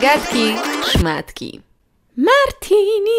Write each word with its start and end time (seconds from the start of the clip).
Gadki, 0.00 0.54
szmatki. 0.86 1.60
Martini! 2.16 3.10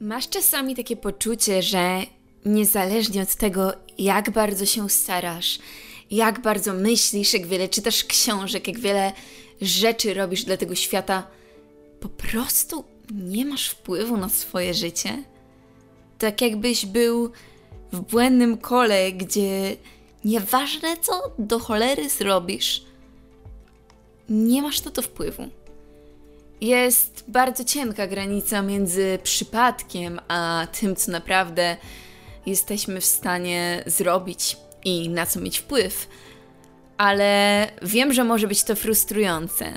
Masz 0.00 0.28
czasami 0.28 0.76
takie 0.76 0.96
poczucie, 0.96 1.62
że 1.62 2.00
niezależnie 2.44 3.22
od 3.22 3.34
tego, 3.34 3.72
jak 3.98 4.30
bardzo 4.30 4.66
się 4.66 4.90
starasz, 4.90 5.58
jak 6.10 6.40
bardzo 6.40 6.72
myślisz, 6.74 7.34
jak 7.34 7.46
wiele 7.46 7.68
czytasz 7.68 8.04
książek, 8.04 8.68
jak 8.68 8.78
wiele 8.78 9.12
rzeczy 9.60 10.14
robisz 10.14 10.44
dla 10.44 10.56
tego 10.56 10.74
świata, 10.74 11.26
po 12.00 12.08
prostu 12.08 12.84
nie 13.14 13.44
masz 13.44 13.68
wpływu 13.68 14.16
na 14.16 14.28
swoje 14.28 14.74
życie? 14.74 15.24
Tak 16.18 16.40
jakbyś 16.40 16.86
był 16.86 17.32
w 17.92 18.00
błędnym 18.00 18.58
kole, 18.58 19.12
gdzie 19.12 19.76
nieważne 20.24 20.96
co 20.96 21.32
do 21.38 21.58
cholery 21.58 22.08
zrobisz, 22.08 22.84
nie 24.28 24.62
masz 24.62 24.84
na 24.84 24.90
to 24.90 25.02
wpływu. 25.02 25.48
Jest 26.60 27.24
bardzo 27.28 27.64
cienka 27.64 28.06
granica 28.06 28.62
między 28.62 29.18
przypadkiem 29.22 30.20
a 30.28 30.66
tym, 30.80 30.96
co 30.96 31.12
naprawdę 31.12 31.76
jesteśmy 32.46 33.00
w 33.00 33.04
stanie 33.04 33.82
zrobić 33.86 34.56
i 34.84 35.08
na 35.08 35.26
co 35.26 35.40
mieć 35.40 35.58
wpływ. 35.58 36.08
Ale 36.96 37.66
wiem, 37.82 38.12
że 38.12 38.24
może 38.24 38.48
być 38.48 38.62
to 38.64 38.76
frustrujące. 38.76 39.72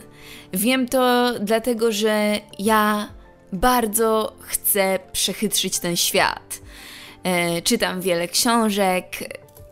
Wiem 0.53 0.87
to 0.87 1.33
dlatego, 1.39 1.91
że 1.91 2.39
ja 2.59 3.09
bardzo 3.53 4.35
chcę 4.39 4.99
przechytrzyć 5.11 5.79
ten 5.79 5.95
świat. 5.95 6.59
E, 7.23 7.61
czytam 7.61 8.01
wiele 8.01 8.27
książek, 8.27 9.05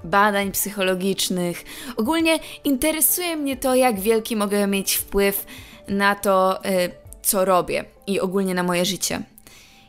badań 0.03 0.51
psychologicznych. 0.51 1.63
Ogólnie 1.97 2.39
interesuje 2.63 3.35
mnie 3.35 3.57
to, 3.57 3.75
jak 3.75 3.99
wielki 3.99 4.35
mogę 4.35 4.67
mieć 4.67 4.95
wpływ 4.95 5.45
na 5.87 6.15
to, 6.15 6.65
e, 6.65 6.89
co 7.21 7.45
robię 7.45 7.85
i 8.07 8.19
ogólnie 8.19 8.53
na 8.53 8.63
moje 8.63 8.85
życie. 8.85 9.21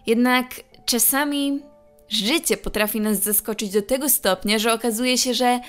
Jednak 0.06 0.46
czasami 0.84 1.60
życie 2.08 2.56
potrafi 2.56 3.00
nas 3.00 3.22
zaskoczyć 3.22 3.70
do 3.70 3.82
tego 3.82 4.08
stopnia, 4.08 4.58
że 4.58 4.72
okazuje 4.72 5.18
się, 5.18 5.34
że 5.34 5.60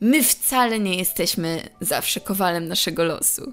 my 0.00 0.22
wcale 0.22 0.80
nie 0.80 0.96
jesteśmy 0.96 1.68
zawsze 1.80 2.20
kowalem 2.20 2.68
naszego 2.68 3.04
losu. 3.04 3.52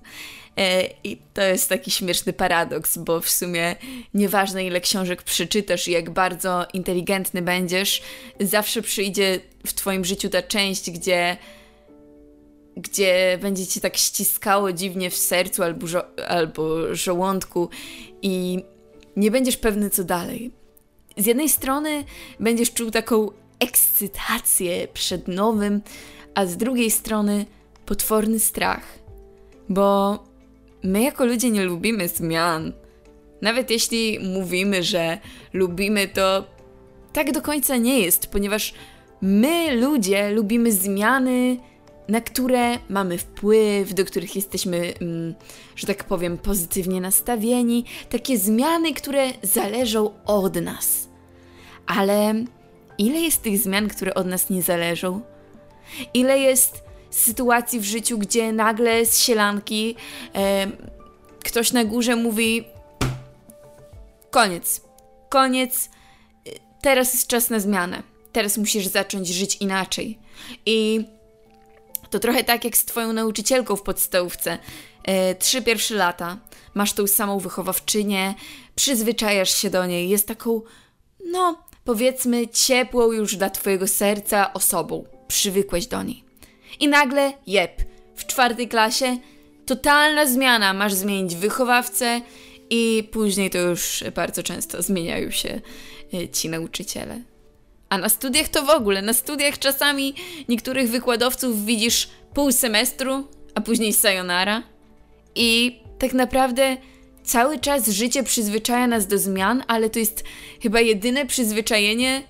E, 0.58 0.90
I 1.04 1.18
to 1.34 1.42
jest 1.42 1.70
taki 1.70 1.92
śmieszny 1.92 2.34
paradoks, 2.34 2.98
bo 2.98 3.22
w 3.22 3.30
sumie 3.30 3.76
nieważne 4.14 4.66
ile 4.66 4.82
książek 4.82 5.24
przeczytasz 5.24 5.88
i 5.88 5.92
jak 5.92 6.10
bardzo 6.10 6.66
inteligentny 6.74 7.42
będziesz, 7.42 8.02
zawsze 8.40 8.82
przyjdzie 8.82 9.40
w 9.66 9.74
Twoim 9.74 10.06
życiu 10.06 10.30
ta 10.30 10.42
część, 10.42 10.92
gdzie 10.92 11.38
gdzie 12.78 13.38
będzie 13.42 13.68
cię 13.68 13.82
tak 13.82 13.98
ściskało 13.98 14.74
dziwnie 14.74 15.10
w 15.10 15.16
sercu 15.16 15.64
albo, 15.64 15.88
żo 15.88 16.04
albo 16.28 16.96
żołądku 16.96 17.70
i 18.22 18.64
nie 19.16 19.32
będziesz 19.32 19.58
pewny 19.58 19.90
co 19.90 20.04
dalej. 20.04 20.52
Z 21.18 21.26
jednej 21.26 21.50
strony 21.50 22.04
będziesz 22.40 22.74
czuł 22.74 22.92
taką 22.92 23.30
ekscytację 23.60 24.88
przed 24.88 25.28
nowym, 25.28 25.82
a 26.36 26.46
z 26.46 26.58
drugiej 26.58 26.92
strony 26.92 27.46
potworny 27.86 28.40
strach, 28.40 28.84
bo 29.70 30.20
my 30.84 31.02
jako 31.02 31.26
ludzie 31.26 31.52
nie 31.52 31.64
lubimy 31.64 32.08
zmian. 32.08 32.74
Nawet 33.42 33.72
jeśli 33.72 34.20
mówimy, 34.20 34.84
że 34.84 35.18
lubimy, 35.54 36.08
to 36.08 36.46
tak 37.14 37.32
do 37.32 37.42
końca 37.42 37.78
nie 37.78 38.00
jest, 38.00 38.28
ponieważ 38.28 38.74
my 39.22 39.76
ludzie 39.76 40.30
lubimy 40.30 40.72
zmiany, 40.72 41.58
na 42.08 42.22
które 42.22 42.78
mamy 42.90 43.18
wpływ, 43.18 43.94
do 43.94 44.06
których 44.06 44.36
jesteśmy, 44.36 44.94
mm, 45.02 45.36
że 45.76 45.88
tak 45.88 46.04
powiem, 46.04 46.38
pozytywnie 46.38 47.02
nastawieni, 47.02 47.86
takie 48.10 48.38
zmiany, 48.38 48.94
które 48.94 49.28
zależą 49.42 50.14
od 50.26 50.56
nas. 50.56 51.10
Ale 51.86 52.34
ile 52.98 53.20
jest 53.20 53.42
tych 53.42 53.58
zmian, 53.58 53.88
które 53.88 54.14
od 54.14 54.28
nas 54.28 54.50
nie 54.50 54.62
zależą? 54.62 55.22
Ile 56.14 56.40
jest 56.40 56.84
sytuacji 57.12 57.80
w 57.80 57.84
życiu, 57.84 58.18
gdzie 58.18 58.54
nagle 58.54 59.06
z 59.06 59.20
sielanki 59.20 59.96
e, 60.36 60.68
ktoś 61.44 61.72
na 61.72 61.86
górze 61.86 62.16
mówi: 62.16 62.66
Koniec, 64.32 64.82
koniec, 65.30 65.90
teraz 66.82 67.14
jest 67.14 67.28
czas 67.28 67.50
na 67.50 67.60
zmianę. 67.60 68.04
Teraz 68.32 68.58
musisz 68.58 68.88
zacząć 68.88 69.28
żyć 69.28 69.56
inaczej. 69.56 70.20
I 70.66 71.06
to 72.10 72.20
trochę 72.20 72.44
tak 72.44 72.66
jak 72.66 72.78
z 72.78 72.86
Twoją 72.86 73.14
nauczycielką 73.14 73.76
w 73.76 73.82
podstałówce. 73.82 74.58
E, 75.04 75.36
trzy 75.36 75.62
pierwsze 75.62 75.96
lata, 75.96 76.38
masz 76.74 76.94
tą 76.94 77.08
samą 77.08 77.40
wychowawczynię, 77.40 78.36
przyzwyczajasz 78.76 79.56
się 79.58 79.70
do 79.70 79.86
niej, 79.86 80.10
jest 80.10 80.28
taką, 80.28 80.62
no, 81.26 81.64
powiedzmy, 81.84 82.48
ciepłą 82.48 83.12
już 83.12 83.36
dla 83.36 83.50
Twojego 83.50 83.88
serca 83.88 84.54
osobą. 84.54 85.06
Przywykłeś 85.28 85.88
do 85.88 86.04
niej. 86.04 86.31
I 86.82 86.88
nagle, 86.88 87.34
jep, 87.48 87.82
w 88.16 88.26
czwartej 88.26 88.68
klasie 88.68 89.18
totalna 89.66 90.26
zmiana. 90.26 90.74
Masz 90.74 90.94
zmienić 90.94 91.36
wychowawcę, 91.36 92.22
i 92.74 93.10
później 93.12 93.50
to 93.50 93.58
już 93.58 94.04
bardzo 94.16 94.44
często 94.44 94.82
zmieniają 94.82 95.32
się 95.32 95.62
e, 96.14 96.30
ci 96.30 96.50
nauczyciele. 96.50 97.22
A 97.90 97.98
na 97.98 98.10
studiach 98.10 98.50
to 98.50 98.66
w 98.66 98.70
ogóle. 98.70 99.02
Na 99.02 99.14
studiach 99.14 99.60
czasami 99.60 100.14
niektórych 100.50 100.90
wykładowców 100.90 101.66
widzisz 101.66 102.10
pół 102.34 102.52
semestru, 102.52 103.28
a 103.56 103.62
później 103.62 103.94
sayonara. 103.94 104.64
I 105.36 105.80
tak 106.00 106.14
naprawdę 106.14 106.78
cały 107.24 107.60
czas 107.60 107.88
życie 107.88 108.24
przyzwyczaja 108.24 108.88
nas 108.88 109.08
do 109.08 109.18
zmian, 109.18 109.64
ale 109.68 109.90
to 109.90 110.00
jest 110.00 110.24
chyba 110.62 110.80
jedyne 110.80 111.26
przyzwyczajenie, 111.26 112.24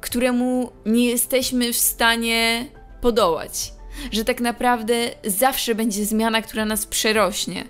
któremu 0.00 0.72
nie 0.86 1.06
jesteśmy 1.06 1.72
w 1.72 1.78
stanie 1.78 2.66
podołać. 3.00 3.72
Że 4.12 4.24
tak 4.24 4.40
naprawdę 4.40 4.94
zawsze 5.24 5.74
będzie 5.74 6.04
zmiana, 6.04 6.42
która 6.42 6.64
nas 6.64 6.86
przerośnie. 6.86 7.64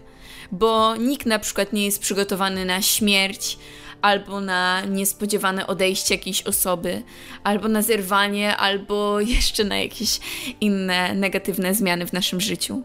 Bo 0.52 0.96
nikt 0.96 1.26
na 1.26 1.38
przykład 1.38 1.72
nie 1.72 1.84
jest 1.84 2.00
przygotowany 2.00 2.64
na 2.64 2.82
śmierć, 2.82 3.58
albo 4.02 4.40
na 4.40 4.80
niespodziewane 4.80 5.66
odejście 5.66 6.14
jakiejś 6.14 6.42
osoby, 6.42 7.02
albo 7.44 7.68
na 7.68 7.82
zerwanie, 7.82 8.56
albo 8.56 9.20
jeszcze 9.36 9.64
na 9.64 9.78
jakieś 9.78 10.20
inne 10.60 11.14
negatywne 11.14 11.74
zmiany 11.74 12.06
w 12.06 12.12
naszym 12.12 12.40
życiu. 12.40 12.82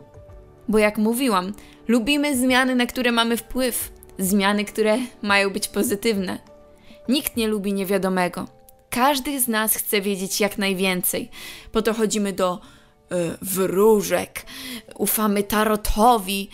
Bo 0.67 0.77
jak 0.77 0.97
mówiłam, 0.97 1.53
lubimy 1.87 2.37
zmiany, 2.37 2.75
na 2.75 2.85
które 2.85 3.11
mamy 3.11 3.37
wpływ, 3.37 3.91
zmiany, 4.19 4.65
które 4.65 4.97
mają 5.21 5.49
być 5.49 5.67
pozytywne. 5.67 6.39
Nikt 7.09 7.37
nie 7.37 7.47
lubi 7.47 7.73
niewiadomego. 7.73 8.47
Każdy 8.89 9.41
z 9.41 9.47
nas 9.47 9.75
chce 9.75 10.01
wiedzieć 10.01 10.39
jak 10.39 10.57
najwięcej. 10.57 11.29
Po 11.71 11.81
to 11.81 11.93
chodzimy 11.93 12.33
do 12.33 12.61
wróżek, 13.41 14.45
ufamy 14.95 15.43
tarotowi, 15.43 16.49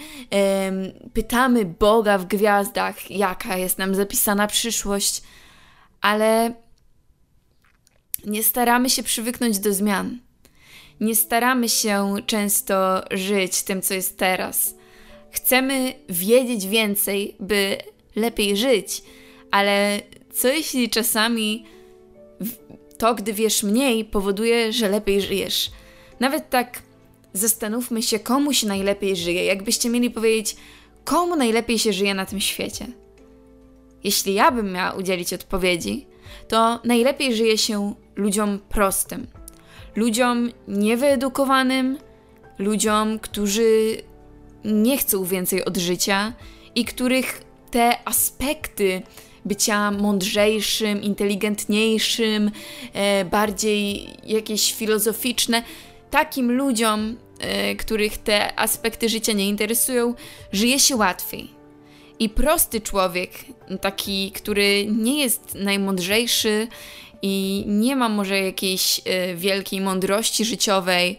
pytamy 1.13 1.65
Boga 1.65 2.17
w 2.17 2.25
gwiazdach, 2.25 3.11
jaka 3.11 3.57
jest 3.57 3.77
nam 3.77 3.95
zapisana 3.95 4.47
przyszłość, 4.47 5.21
ale 6.01 6.53
nie 8.25 8.43
staramy 8.43 8.89
się 8.89 9.03
przywyknąć 9.03 9.59
do 9.59 9.73
zmian. 9.73 10.19
Nie 10.99 11.15
staramy 11.15 11.69
się 11.69 12.15
często 12.25 13.03
żyć 13.11 13.63
tym, 13.63 13.81
co 13.81 13.93
jest 13.93 14.17
teraz. 14.17 14.75
Chcemy 15.31 15.93
wiedzieć 16.09 16.67
więcej, 16.67 17.35
by 17.39 17.77
lepiej 18.15 18.57
żyć, 18.57 19.03
ale 19.51 20.01
co 20.33 20.47
jeśli 20.47 20.89
czasami 20.89 21.65
to, 22.97 23.15
gdy 23.15 23.33
wiesz 23.33 23.63
mniej, 23.63 24.05
powoduje, 24.05 24.73
że 24.73 24.89
lepiej 24.89 25.21
żyjesz? 25.21 25.71
Nawet 26.21 26.49
tak 26.49 26.81
zastanówmy 27.33 28.01
się, 28.03 28.19
komu 28.19 28.53
się 28.53 28.67
najlepiej 28.67 29.15
żyje. 29.15 29.45
Jakbyście 29.45 29.89
mieli 29.89 30.11
powiedzieć, 30.11 30.55
komu 31.03 31.35
najlepiej 31.35 31.79
się 31.79 31.93
żyje 31.93 32.13
na 32.13 32.25
tym 32.25 32.39
świecie? 32.39 32.87
Jeśli 34.03 34.33
ja 34.33 34.51
bym 34.51 34.71
miała 34.71 34.91
udzielić 34.91 35.33
odpowiedzi, 35.33 36.05
to 36.47 36.79
najlepiej 36.83 37.35
żyje 37.35 37.57
się 37.57 37.93
ludziom 38.15 38.59
prostym, 38.69 39.27
ludziom 39.95 40.51
niewyedukowanym, 40.67 41.97
ludziom, 42.59 43.19
którzy 43.19 43.97
nie 44.65 44.97
chcą 44.97 45.23
więcej 45.23 45.65
od 45.65 45.77
życia 45.77 46.33
i 46.75 46.85
których 46.85 47.43
te 47.71 48.07
aspekty 48.07 49.01
bycia 49.45 49.91
mądrzejszym, 49.91 51.01
inteligentniejszym, 51.01 52.51
e, 52.93 53.25
bardziej 53.25 54.07
jakieś 54.23 54.73
filozoficzne, 54.73 55.63
takim 56.11 56.51
ludziom, 56.51 57.17
y, 57.71 57.75
których 57.75 58.17
te 58.17 58.59
aspekty 58.59 59.09
życia 59.09 59.33
nie 59.33 59.49
interesują, 59.49 60.13
żyje 60.51 60.79
się 60.79 60.95
łatwiej. 60.95 61.51
I 62.19 62.29
prosty 62.29 62.81
człowiek, 62.81 63.31
taki, 63.81 64.31
który 64.31 64.85
nie 64.85 65.19
jest 65.19 65.55
najmądrzejszy 65.55 66.67
i 67.21 67.63
nie 67.67 67.95
ma 67.95 68.09
może 68.09 68.39
jakiejś 68.39 68.99
y, 68.99 69.35
wielkiej 69.35 69.81
mądrości 69.81 70.45
życiowej, 70.45 71.17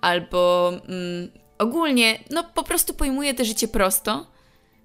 albo 0.00 0.72
mm, 0.88 1.30
ogólnie, 1.58 2.18
no 2.30 2.44
po 2.54 2.62
prostu 2.62 2.94
pojmuje 2.94 3.34
to 3.34 3.44
życie 3.44 3.68
prosto, 3.68 4.26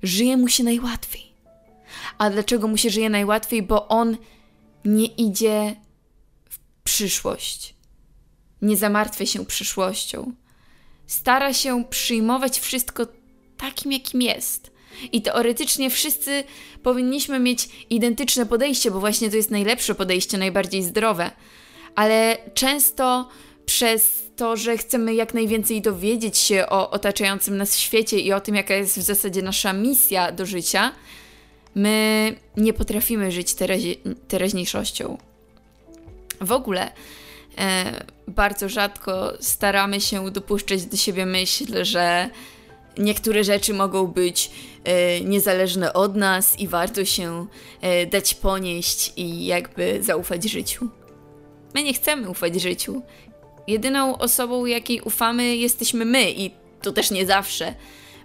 żyje 0.03 0.37
mu 0.37 0.47
się 0.47 0.63
najłatwiej. 0.63 1.29
A 2.17 2.29
dlaczego 2.29 2.67
mu 2.67 2.77
się 2.77 2.89
żyje 2.89 3.09
najłatwiej? 3.09 3.63
Bo 3.63 3.87
on 3.87 4.17
nie 4.85 5.05
idzie 5.05 5.75
w 6.49 6.59
przyszłość. 6.83 7.78
Nie 8.61 8.77
zamartwia 8.77 9.25
się 9.25 9.45
przyszłością. 9.45 10.31
Stara 11.07 11.53
się 11.53 11.83
przyjmować 11.89 12.59
wszystko 12.59 13.07
takim, 13.57 13.91
jakim 13.91 14.21
jest. 14.21 14.71
I 15.11 15.21
teoretycznie 15.21 15.89
wszyscy 15.89 16.43
powinniśmy 16.83 17.39
mieć 17.39 17.69
identyczne 17.89 18.45
podejście, 18.45 18.91
bo 18.91 18.99
właśnie 18.99 19.29
to 19.29 19.35
jest 19.35 19.51
najlepsze 19.51 19.95
podejście, 19.95 20.37
najbardziej 20.37 20.83
zdrowe. 20.83 21.31
Ale 21.95 22.37
często 22.53 23.29
przez 23.65 24.23
to, 24.35 24.57
że 24.57 24.77
chcemy 24.77 25.13
jak 25.13 25.33
najwięcej 25.33 25.81
dowiedzieć 25.81 26.37
się 26.37 26.65
o 26.69 26.89
otaczającym 26.89 27.57
nas 27.57 27.77
świecie 27.77 28.19
i 28.19 28.33
o 28.33 28.41
tym, 28.41 28.55
jaka 28.55 28.73
jest 28.73 28.97
w 28.99 29.01
zasadzie 29.01 29.41
nasza 29.41 29.73
misja 29.73 30.31
do 30.31 30.45
życia, 30.45 30.91
my 31.75 32.35
nie 32.57 32.73
potrafimy 32.73 33.31
żyć 33.31 33.55
teraźniejszością. 34.27 35.17
W 36.41 36.51
ogóle 36.51 36.91
bardzo 38.27 38.69
rzadko 38.69 39.33
staramy 39.39 40.01
się 40.01 40.31
dopuszczać 40.31 40.85
do 40.85 40.97
siebie 40.97 41.25
myśl, 41.25 41.85
że 41.85 42.29
niektóre 42.97 43.43
rzeczy 43.43 43.73
mogą 43.73 44.07
być 44.07 44.51
e, 44.83 45.21
niezależne 45.21 45.93
od 45.93 46.15
nas 46.15 46.59
i 46.59 46.67
warto 46.67 47.05
się 47.05 47.47
e, 47.81 48.05
dać 48.05 48.33
ponieść 48.33 49.13
i 49.15 49.45
jakby 49.45 50.03
zaufać 50.03 50.43
życiu. 50.43 50.89
My 51.75 51.83
nie 51.83 51.93
chcemy 51.93 52.29
ufać 52.29 52.61
życiu. 52.61 53.01
Jedyną 53.67 54.17
osobą, 54.17 54.65
jakiej 54.65 55.01
ufamy, 55.01 55.55
jesteśmy 55.55 56.05
my 56.05 56.31
i 56.31 56.51
to 56.81 56.91
też 56.91 57.11
nie 57.11 57.25
zawsze, 57.25 57.75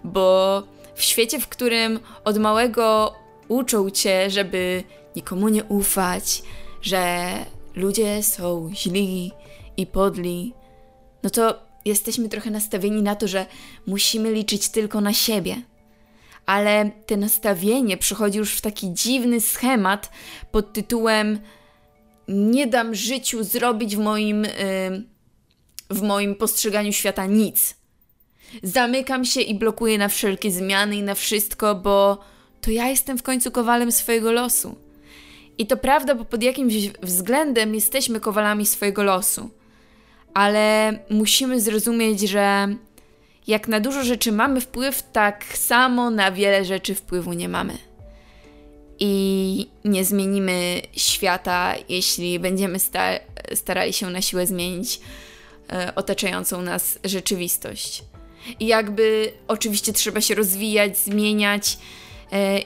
bo 0.03 0.63
w 0.95 1.03
świecie, 1.03 1.39
w 1.39 1.47
którym 1.47 1.99
od 2.23 2.37
małego 2.37 3.15
uczą 3.47 3.89
cię, 3.89 4.29
żeby 4.29 4.83
nikomu 5.15 5.49
nie 5.49 5.63
ufać, 5.63 6.41
że 6.81 7.27
ludzie 7.75 8.23
są 8.23 8.71
źli 8.73 9.31
i 9.77 9.85
podli, 9.85 10.53
no 11.23 11.29
to 11.29 11.59
jesteśmy 11.85 12.29
trochę 12.29 12.51
nastawieni 12.51 13.01
na 13.01 13.15
to, 13.15 13.27
że 13.27 13.45
musimy 13.87 14.33
liczyć 14.33 14.69
tylko 14.69 15.01
na 15.01 15.13
siebie. 15.13 15.55
Ale 16.45 16.91
to 17.05 17.17
nastawienie 17.17 17.97
przychodzi 17.97 18.37
już 18.37 18.53
w 18.53 18.61
taki 18.61 18.93
dziwny 18.93 19.41
schemat 19.41 20.11
pod 20.51 20.73
tytułem 20.73 21.39
nie 22.27 22.67
dam 22.67 22.95
życiu 22.95 23.43
zrobić 23.43 23.95
w 23.95 23.99
moim, 23.99 24.43
yy, 24.43 25.03
w 25.89 26.01
moim 26.01 26.35
postrzeganiu 26.35 26.93
świata 26.93 27.25
nic. 27.25 27.75
Zamykam 28.63 29.25
się 29.25 29.41
i 29.41 29.55
blokuję 29.55 29.97
na 29.97 30.07
wszelkie 30.07 30.51
zmiany 30.51 30.95
i 30.95 31.03
na 31.03 31.15
wszystko, 31.15 31.75
bo 31.75 32.19
to 32.61 32.71
ja 32.71 32.87
jestem 32.87 33.17
w 33.17 33.23
końcu 33.23 33.51
kowalem 33.51 33.91
swojego 33.91 34.31
losu. 34.31 34.75
I 35.57 35.67
to 35.67 35.77
prawda, 35.77 36.15
bo 36.15 36.25
pod 36.25 36.43
jakimś 36.43 36.73
względem 37.03 37.75
jesteśmy 37.75 38.19
kowalami 38.19 38.65
swojego 38.65 39.03
losu. 39.03 39.49
Ale 40.33 40.99
musimy 41.09 41.61
zrozumieć, 41.61 42.19
że 42.19 42.67
jak 43.47 43.67
na 43.67 43.79
dużo 43.79 44.03
rzeczy 44.03 44.31
mamy 44.31 44.61
wpływ, 44.61 45.03
tak 45.11 45.43
samo 45.57 46.09
na 46.09 46.31
wiele 46.31 46.65
rzeczy 46.65 46.95
wpływu 46.95 47.33
nie 47.33 47.49
mamy. 47.49 47.77
I 48.99 49.67
nie 49.85 50.05
zmienimy 50.05 50.81
świata, 50.91 51.75
jeśli 51.89 52.39
będziemy 52.39 52.79
sta 52.79 53.19
starali 53.53 53.93
się 53.93 54.09
na 54.09 54.21
siłę 54.21 54.47
zmienić 54.47 54.99
e, 55.73 55.95
otaczającą 55.95 56.61
nas 56.61 56.99
rzeczywistość. 57.03 58.03
I 58.59 58.67
jakby 58.67 59.33
oczywiście 59.47 59.93
trzeba 59.93 60.21
się 60.21 60.35
rozwijać, 60.35 60.97
zmieniać, 60.97 61.77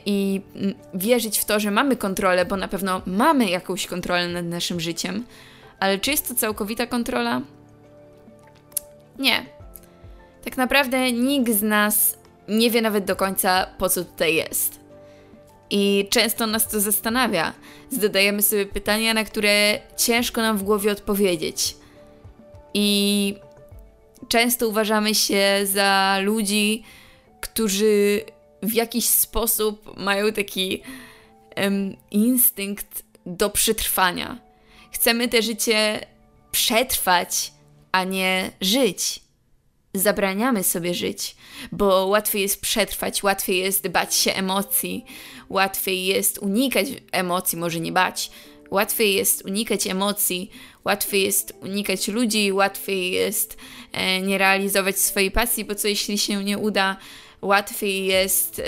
i 0.06 0.42
mm, 0.56 0.74
wierzyć 0.94 1.40
w 1.40 1.46
to, 1.46 1.60
że 1.60 1.72
mamy 1.72 1.96
kontrolę, 1.96 2.46
bo 2.46 2.58
na 2.58 2.68
pewno 2.68 3.02
mamy 3.06 3.50
jakąś 3.50 3.88
kontrolę 3.88 4.28
nad 4.28 4.46
naszym 4.46 4.80
życiem, 4.80 5.26
ale 5.80 6.00
czy 6.00 6.12
jest 6.12 6.28
to 6.28 6.36
całkowita 6.36 6.88
kontrola? 6.88 7.42
Nie. 9.20 9.46
Tak 10.44 10.58
naprawdę 10.58 11.12
nikt 11.12 11.54
z 11.54 11.62
nas 11.62 12.18
nie 12.48 12.72
wie 12.72 12.82
nawet 12.82 13.06
do 13.06 13.16
końca, 13.16 13.66
po 13.78 13.90
co 13.90 14.06
tutaj 14.06 14.36
jest. 14.36 14.80
I 15.70 16.08
często 16.10 16.48
nas 16.48 16.68
to 16.68 16.80
zastanawia. 16.80 17.54
Zadajemy 17.90 18.42
sobie 18.42 18.66
pytania, 18.66 19.14
na 19.14 19.24
które 19.24 19.80
ciężko 19.98 20.42
nam 20.42 20.58
w 20.58 20.64
głowie 20.64 20.92
odpowiedzieć. 20.92 21.76
I 22.74 23.36
często 24.28 24.68
uważamy 24.68 25.16
się 25.16 25.60
za 25.64 26.18
ludzi, 26.22 26.84
którzy 27.42 28.22
w 28.64 28.74
jakiś 28.74 29.06
sposób 29.06 29.98
mają 29.98 30.34
taki 30.34 30.82
um, 31.58 31.96
instynkt 32.12 33.04
do 33.26 33.50
przetrwania. 33.50 34.38
Chcemy 34.92 35.28
te 35.28 35.42
życie 35.42 36.06
przetrwać, 36.52 37.52
a 37.92 38.04
nie 38.04 38.52
żyć. 38.62 39.20
Zabraniamy 39.94 40.64
sobie 40.64 40.94
żyć, 40.94 41.36
bo 41.72 42.06
łatwiej 42.06 42.42
jest 42.42 42.62
przetrwać, 42.62 43.24
łatwiej 43.24 43.58
jest 43.58 43.88
bać 43.88 44.16
się 44.16 44.34
emocji, 44.34 45.06
łatwiej 45.50 46.06
jest 46.06 46.38
unikać 46.38 46.88
emocji, 47.12 47.58
może 47.58 47.80
nie 47.80 47.92
bać, 47.92 48.32
łatwiej 48.72 49.14
jest 49.14 49.46
unikać 49.46 49.88
emocji, 49.88 50.52
łatwiej 50.86 51.24
jest 51.24 51.54
unikać 51.62 52.08
ludzi, 52.08 52.52
łatwiej 52.52 53.12
jest 53.12 53.58
e, 53.92 54.22
nie 54.22 54.38
realizować 54.38 55.00
swojej 55.00 55.32
pasji, 55.32 55.66
bo 55.66 55.76
co 55.76 55.88
jeśli 55.88 56.18
się 56.18 56.44
nie 56.44 56.58
uda, 56.58 56.98
łatwiej 57.42 58.06
jest 58.06 58.62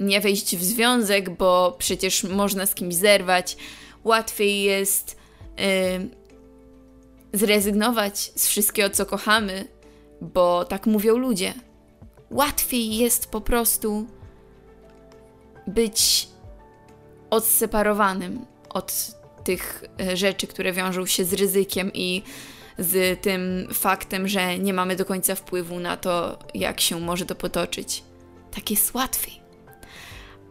nie 0.00 0.20
wejść 0.20 0.56
w 0.56 0.64
związek, 0.64 1.30
bo 1.30 1.76
przecież 1.78 2.24
można 2.24 2.66
z 2.66 2.74
kimś 2.74 2.94
zerwać. 2.94 3.56
Łatwiej 4.04 4.62
jest 4.62 5.16
zrezygnować 7.32 8.32
z 8.34 8.48
wszystkiego, 8.48 8.90
co 8.90 9.06
kochamy, 9.06 9.64
bo 10.20 10.64
tak 10.64 10.86
mówią 10.86 11.16
ludzie. 11.16 11.54
Łatwiej 12.30 12.96
jest 12.96 13.30
po 13.30 13.40
prostu 13.40 14.06
być 15.66 16.28
odseparowanym 17.30 18.46
od 18.68 18.92
tych 19.44 19.84
e, 20.00 20.16
rzeczy, 20.16 20.46
które 20.46 20.72
wiążą 20.72 21.06
się 21.06 21.24
z 21.24 21.32
ryzykiem 21.32 21.90
i 21.94 22.22
z 22.78 23.20
tym 23.20 23.68
faktem, 23.72 24.28
że 24.28 24.58
nie 24.58 24.72
mamy 24.74 24.96
do 24.96 25.04
końca 25.04 25.34
wpływu 25.34 25.80
na 25.80 25.96
to, 25.96 26.38
jak 26.54 26.80
się 26.80 27.00
może 27.00 27.26
to 27.26 27.34
potoczyć. 27.34 28.02
Tak 28.54 28.70
jest 28.70 28.94
łatwiej. 28.94 29.40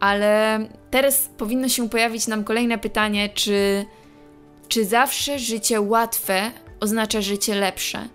Ale 0.00 0.60
teraz 0.90 1.30
powinno 1.38 1.68
się 1.68 1.88
pojawić 1.88 2.26
nam 2.26 2.44
kolejne 2.44 2.78
pytanie, 2.78 3.28
czy, 3.28 3.84
czy 4.68 4.84
zawsze 4.84 5.38
życie 5.38 5.80
łatwe 5.80 6.50
oznacza 6.80 7.20
życie 7.20 7.54
lepsze? 7.54 8.08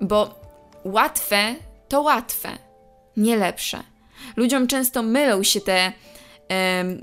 Bo 0.00 0.40
łatwe 0.84 1.54
to 1.88 2.00
łatwe, 2.00 2.48
nie 3.16 3.36
lepsze. 3.36 3.82
Ludziom 4.36 4.66
często 4.66 5.02
mylą 5.02 5.42
się 5.42 5.60
te 5.60 5.92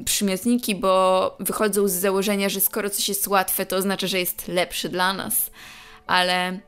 przymiotniki, 0.06 0.76
bo 0.76 1.36
wychodzą 1.40 1.88
z 1.88 1.92
założenia, 1.92 2.50
że 2.50 2.62
skoro 2.62 2.90
coś 2.90 3.10
jest 3.10 3.28
łatwe, 3.28 3.66
to 3.66 3.76
oznacza, 3.76 4.08
że 4.08 4.20
jest 4.20 4.48
lepsze 4.48 4.90
dla 4.90 5.14
nas 5.14 5.52
ale 6.08 6.60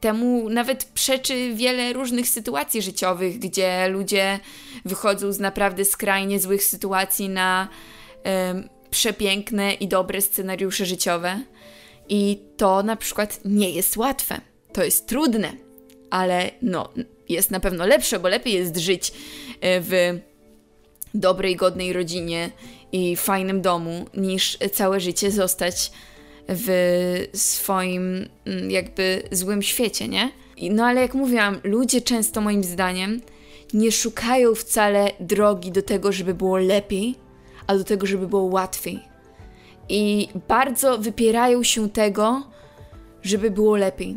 temu 0.00 0.48
nawet 0.48 0.84
przeczy 0.84 1.54
wiele 1.54 1.92
różnych 1.92 2.28
sytuacji 2.28 2.82
życiowych, 2.82 3.38
gdzie 3.38 3.88
ludzie 3.88 4.40
wychodzą 4.84 5.32
z 5.32 5.38
naprawdę 5.38 5.84
skrajnie 5.84 6.40
złych 6.40 6.64
sytuacji 6.64 7.28
na 7.28 7.68
przepiękne 8.90 9.74
i 9.74 9.88
dobre 9.88 10.20
scenariusze 10.20 10.86
życiowe. 10.86 11.40
I 12.08 12.38
to 12.56 12.82
na 12.82 12.96
przykład 12.96 13.40
nie 13.44 13.70
jest 13.70 13.96
łatwe. 13.96 14.40
To 14.72 14.84
jest 14.84 15.06
trudne, 15.06 15.52
ale 16.10 16.50
no, 16.62 16.88
jest 17.28 17.50
na 17.50 17.60
pewno 17.60 17.86
lepsze, 17.86 18.18
bo 18.18 18.28
lepiej 18.28 18.54
jest 18.54 18.76
żyć 18.76 19.12
e, 19.60 19.80
w 19.80 20.20
dobrej, 21.14 21.56
godnej 21.56 21.92
rodzinie 21.92 22.50
i 22.92 23.16
fajnym 23.16 23.62
domu, 23.62 24.06
niż 24.14 24.58
całe 24.72 25.00
życie 25.00 25.30
zostać 25.30 25.92
w 26.48 27.28
swoim 27.34 28.28
mm, 28.44 28.70
jakby 28.70 29.22
złym 29.30 29.62
świecie, 29.62 30.08
nie? 30.08 30.32
No 30.70 30.84
ale 30.84 31.00
jak 31.00 31.14
mówiłam, 31.14 31.60
ludzie 31.64 32.00
często 32.00 32.40
moim 32.40 32.64
zdaniem 32.64 33.20
nie 33.74 33.92
szukają 33.92 34.54
wcale 34.54 35.10
drogi 35.20 35.72
do 35.72 35.82
tego, 35.82 36.12
żeby 36.12 36.34
było 36.34 36.58
lepiej, 36.58 37.14
a 37.66 37.76
do 37.76 37.84
tego, 37.84 38.06
żeby 38.06 38.28
było 38.28 38.42
łatwiej. 38.42 38.98
I 39.88 40.28
bardzo 40.48 40.98
wypierają 40.98 41.62
się 41.62 41.90
tego, 41.90 42.42
żeby 43.22 43.50
było 43.50 43.76
lepiej. 43.76 44.16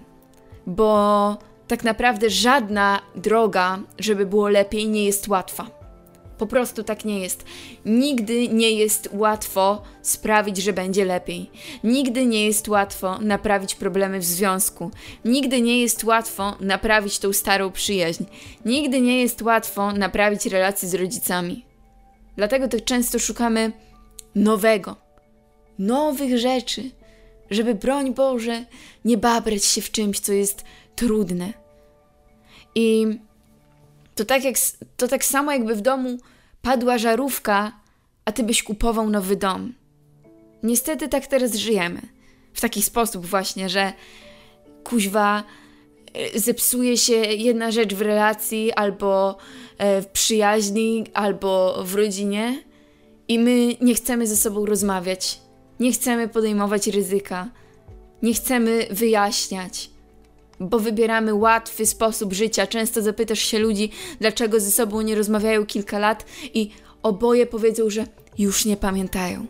Bo 0.68 1.38
tak 1.68 1.84
naprawdę 1.84 2.30
żadna 2.30 3.02
droga, 3.16 3.80
żeby 4.00 4.26
było 4.26 4.50
lepiej, 4.50 4.88
nie 4.88 5.06
jest 5.06 5.28
łatwa. 5.28 5.75
Po 6.38 6.48
prostu 6.48 6.84
tak 6.84 7.06
nie 7.06 7.20
jest. 7.20 7.46
Nigdy 7.86 8.48
nie 8.48 8.72
jest 8.72 9.10
łatwo 9.14 9.84
sprawić, 10.02 10.58
że 10.58 10.74
będzie 10.74 11.06
lepiej. 11.06 11.50
Nigdy 11.84 12.26
nie 12.26 12.46
jest 12.46 12.68
łatwo 12.68 13.20
naprawić 13.20 13.76
problemy 13.76 14.20
w 14.20 14.26
związku. 14.26 14.92
Nigdy 15.26 15.62
nie 15.62 15.82
jest 15.82 16.04
łatwo 16.04 16.56
naprawić 16.60 17.20
tą 17.20 17.34
starą 17.34 17.72
przyjaźń. 17.72 18.24
Nigdy 18.66 19.02
nie 19.02 19.22
jest 19.22 19.42
łatwo 19.42 19.92
naprawić 19.92 20.46
relacje 20.46 20.90
z 20.90 20.94
rodzicami. 20.94 21.66
Dlatego 22.36 22.68
tak 22.68 22.84
często 22.84 23.20
szukamy 23.20 23.72
nowego, 24.36 24.96
nowych 25.80 26.38
rzeczy, 26.38 26.92
żeby 27.52 27.76
broń 27.76 28.14
Boże 28.14 28.66
nie 29.06 29.18
babrać 29.18 29.66
się 29.66 29.82
w 29.82 29.92
czymś, 29.92 30.20
co 30.20 30.34
jest 30.34 30.64
trudne. 30.96 31.54
I 32.76 33.08
to 34.16 34.26
tak, 34.26 34.44
jak, 34.44 34.56
to 34.98 35.08
tak 35.08 35.26
samo, 35.26 35.52
jakby 35.52 35.76
w 35.76 35.82
domu 35.82 36.18
padła 36.62 36.98
żarówka, 36.98 37.72
a 38.26 38.32
ty 38.32 38.44
byś 38.44 38.64
kupował 38.64 39.10
nowy 39.10 39.36
dom. 39.36 39.74
Niestety 40.64 41.08
tak 41.08 41.28
teraz 41.28 41.56
żyjemy. 41.56 42.02
W 42.54 42.62
taki 42.62 42.82
sposób 42.82 43.26
właśnie, 43.26 43.70
że 43.70 43.94
kuźwa 44.84 45.44
e, 46.14 46.40
zepsuje 46.40 46.98
się 46.98 47.14
jedna 47.16 47.72
rzecz 47.72 47.94
w 47.94 48.02
relacji, 48.02 48.74
albo 48.74 49.38
e, 49.78 50.02
w 50.02 50.08
przyjaźni, 50.08 51.06
albo 51.14 51.84
w 51.84 51.96
rodzinie 51.96 52.64
i 53.28 53.40
my 53.40 53.76
nie 53.82 53.96
chcemy 53.96 54.28
ze 54.28 54.38
sobą 54.38 54.66
rozmawiać, 54.66 55.40
nie 55.80 55.92
chcemy 55.92 56.28
podejmować 56.28 56.88
ryzyka, 56.88 57.50
nie 58.22 58.34
chcemy 58.34 58.88
wyjaśniać 58.92 59.90
bo 60.60 60.80
wybieramy 60.80 61.34
łatwy 61.34 61.86
sposób 61.86 62.34
życia. 62.34 62.68
Często 62.68 63.02
zapytasz 63.02 63.40
się 63.40 63.60
ludzi, 63.60 63.92
dlaczego 64.20 64.60
ze 64.60 64.72
sobą 64.72 65.02
nie 65.02 65.16
rozmawiają 65.16 65.66
kilka 65.66 66.00
lat, 66.00 66.26
i 66.54 66.70
oboje 67.04 67.46
powiedzą, 67.46 67.90
że 67.90 68.06
już 68.38 68.66
nie 68.66 68.78
pamiętają. 68.78 69.46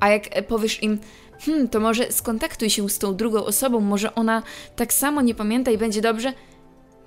A 0.00 0.08
jak 0.08 0.46
powiesz 0.46 0.82
im, 0.82 0.98
hmm, 1.40 1.68
to 1.68 1.80
może 1.80 2.12
skontaktuj 2.12 2.70
się 2.70 2.90
z 2.90 2.98
tą 2.98 3.16
drugą 3.16 3.44
osobą, 3.44 3.80
może 3.80 4.14
ona 4.14 4.42
tak 4.76 4.92
samo 4.92 5.22
nie 5.22 5.34
pamięta 5.34 5.70
i 5.70 5.78
będzie 5.78 6.00
dobrze? 6.00 6.32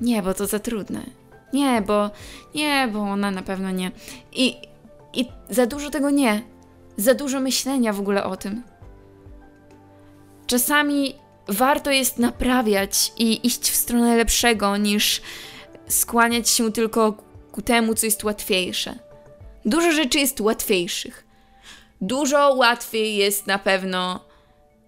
Nie, 0.01 0.21
bo 0.21 0.33
to 0.33 0.47
za 0.47 0.59
trudne. 0.59 1.05
Nie, 1.53 1.81
bo 1.81 2.09
nie, 2.55 2.89
bo 2.93 2.99
ona 2.99 3.31
na 3.31 3.41
pewno 3.41 3.71
nie. 3.71 3.91
I, 4.33 4.55
i 5.13 5.27
za 5.49 5.65
dużo 5.65 5.89
tego 5.89 6.09
nie. 6.09 6.41
Za 6.97 7.13
dużo 7.13 7.39
myślenia 7.39 7.93
w 7.93 7.99
ogóle 7.99 8.23
o 8.23 8.37
tym. 8.37 8.63
Czasami 10.47 11.15
warto 11.47 11.91
jest 11.91 12.19
naprawiać 12.19 13.11
i 13.17 13.47
iść 13.47 13.71
w 13.71 13.75
stronę 13.75 14.17
lepszego, 14.17 14.77
niż 14.77 15.21
skłaniać 15.87 16.49
się 16.49 16.71
tylko 16.71 17.13
ku 17.51 17.61
temu, 17.61 17.95
co 17.95 18.05
jest 18.05 18.23
łatwiejsze. 18.23 18.99
Dużo 19.65 19.91
rzeczy 19.91 20.19
jest 20.19 20.41
łatwiejszych. 20.41 21.25
Dużo 22.01 22.53
łatwiej 22.53 23.15
jest 23.15 23.47
na 23.47 23.59
pewno 23.59 24.25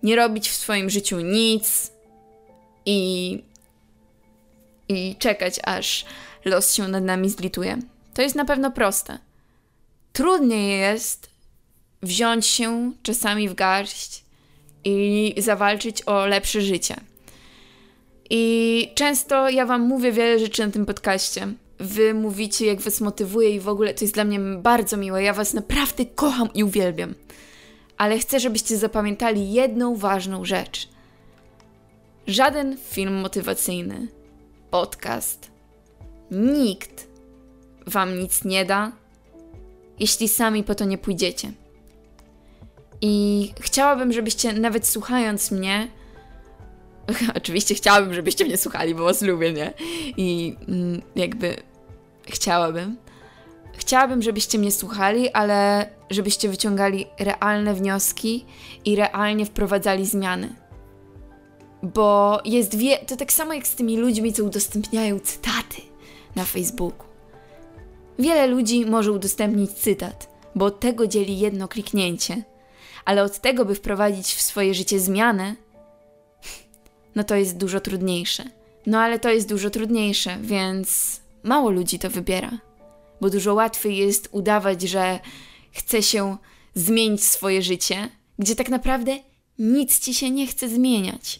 nie 0.03 0.15
robić 0.15 0.49
w 0.49 0.55
swoim 0.55 0.89
życiu 0.89 1.19
nic 1.19 1.91
i, 2.85 3.43
i 4.89 5.15
czekać, 5.19 5.59
aż 5.63 6.05
los 6.45 6.73
się 6.73 6.87
nad 6.87 7.03
nami 7.03 7.29
zlituje. 7.29 7.77
To 8.13 8.21
jest 8.21 8.35
na 8.35 8.45
pewno 8.45 8.71
proste. 8.71 9.19
Trudniej 10.13 10.79
jest 10.79 11.29
wziąć 12.01 12.47
się 12.47 12.91
czasami 13.03 13.49
w 13.49 13.53
garść 13.53 14.23
i 14.87 15.33
zawalczyć 15.37 16.07
o 16.07 16.25
lepsze 16.25 16.61
życie. 16.61 16.95
I 18.29 18.91
często 18.95 19.49
ja 19.49 19.65
Wam 19.65 19.81
mówię 19.81 20.11
wiele 20.11 20.39
rzeczy 20.39 20.65
na 20.65 20.71
tym 20.71 20.85
podcaście. 20.85 21.47
Wy 21.79 22.13
mówicie, 22.13 22.65
jak 22.65 22.81
Was 22.81 23.01
motywuje, 23.01 23.49
i 23.49 23.59
w 23.59 23.67
ogóle 23.67 23.93
to 23.93 24.03
jest 24.03 24.13
dla 24.13 24.23
mnie 24.23 24.39
bardzo 24.39 24.97
miłe. 24.97 25.23
Ja 25.23 25.33
Was 25.33 25.53
naprawdę 25.53 26.05
kocham 26.05 26.49
i 26.53 26.63
uwielbiam. 26.63 27.13
Ale 27.97 28.19
chcę, 28.19 28.39
żebyście 28.39 28.77
zapamiętali 28.77 29.51
jedną 29.53 29.95
ważną 29.95 30.45
rzecz. 30.45 30.89
Żaden 32.27 32.77
film 32.77 33.13
motywacyjny, 33.13 34.07
podcast, 34.71 35.51
nikt 36.31 37.07
Wam 37.87 38.19
nic 38.19 38.43
nie 38.43 38.65
da, 38.65 38.91
jeśli 39.99 40.27
sami 40.27 40.63
po 40.63 40.75
to 40.75 40.85
nie 40.85 40.97
pójdziecie. 40.97 41.51
I 43.01 43.53
chciałabym, 43.59 44.13
żebyście 44.13 44.53
nawet 44.53 44.87
słuchając 44.87 45.51
mnie, 45.51 45.87
oczywiście 47.37 47.75
chciałabym, 47.75 48.13
żebyście 48.13 48.45
mnie 48.45 48.57
słuchali, 48.57 48.95
bo 48.95 49.03
was 49.03 49.21
lubię, 49.21 49.53
nie? 49.53 49.73
I 50.17 50.55
mm, 50.67 51.01
jakby 51.15 51.55
chciałabym. 52.23 52.97
Chciałabym, 53.73 54.21
żebyście 54.21 54.59
mnie 54.59 54.71
słuchali, 54.71 55.29
ale 55.29 55.89
żebyście 56.09 56.49
wyciągali 56.49 57.05
realne 57.19 57.73
wnioski 57.73 58.45
i 58.85 58.95
realnie 58.95 59.45
wprowadzali 59.45 60.05
zmiany. 60.05 60.55
Bo 61.83 62.39
jest 62.45 62.75
wie... 62.77 62.97
To 62.97 63.15
tak 63.15 63.33
samo 63.33 63.53
jak 63.53 63.67
z 63.67 63.75
tymi 63.75 63.97
ludźmi, 63.97 64.33
co 64.33 64.43
udostępniają 64.43 65.19
cytaty 65.19 65.81
na 66.35 66.45
Facebooku. 66.45 67.07
Wiele 68.19 68.47
ludzi 68.47 68.85
może 68.85 69.11
udostępnić 69.11 69.71
cytat, 69.71 70.29
bo 70.55 70.71
tego 70.71 71.07
dzieli 71.07 71.39
jedno 71.39 71.67
kliknięcie– 71.67 72.43
ale 73.07 73.23
od 73.23 73.39
tego, 73.39 73.65
by 73.65 73.75
wprowadzić 73.75 74.27
w 74.27 74.41
swoje 74.41 74.73
życie 74.73 74.99
zmianę, 74.99 75.55
no 77.15 77.23
to 77.23 77.35
jest 77.35 77.57
dużo 77.57 77.79
trudniejsze. 77.79 78.43
No 78.85 78.99
ale 78.99 79.19
to 79.19 79.29
jest 79.29 79.49
dużo 79.49 79.69
trudniejsze, 79.69 80.37
więc 80.41 81.19
mało 81.43 81.69
ludzi 81.69 81.99
to 81.99 82.09
wybiera. 82.09 82.57
Bo 83.21 83.29
dużo 83.29 83.53
łatwiej 83.53 83.97
jest 83.97 84.29
udawać, 84.31 84.81
że 84.81 85.19
chce 85.71 86.03
się 86.03 86.37
zmienić 86.73 87.23
swoje 87.23 87.61
życie, 87.61 88.09
gdzie 88.39 88.55
tak 88.55 88.69
naprawdę 88.69 89.17
nic 89.59 89.99
ci 89.99 90.13
się 90.13 90.31
nie 90.31 90.47
chce 90.47 90.69
zmieniać. 90.69 91.39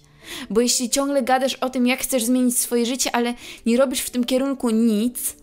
Bo 0.50 0.62
jeśli 0.62 0.90
ciągle 0.90 1.24
gadasz 1.24 1.56
o 1.56 1.70
tym, 1.70 1.88
jak 1.88 2.00
chcesz 2.00 2.24
zmienić 2.24 2.60
swoje 2.60 2.86
życie, 2.86 3.16
ale 3.16 3.34
nie 3.66 3.78
robisz 3.78 4.00
w 4.00 4.10
tym 4.10 4.24
kierunku 4.24 4.70
nic, 4.70 5.36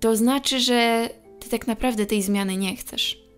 to 0.00 0.16
znaczy, 0.16 0.60
że 0.60 1.10
ty 1.40 1.48
tak 1.48 1.66
naprawdę 1.66 2.06
tej 2.06 2.22
zmiany 2.22 2.56
nie 2.56 2.76
chcesz. 2.76 3.29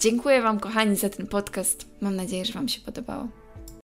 Dziękuję 0.00 0.42
Wam, 0.42 0.60
kochani, 0.60 0.96
za 0.96 1.08
ten 1.08 1.26
podcast. 1.26 1.86
Mam 2.00 2.16
nadzieję, 2.16 2.44
że 2.44 2.52
Wam 2.52 2.68
się 2.68 2.80
podobało. 2.80 3.28